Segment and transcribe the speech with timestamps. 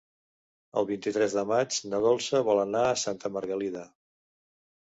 [0.81, 3.85] El vint-i-tres de maig na Dolça vol anar a Santa Margalida.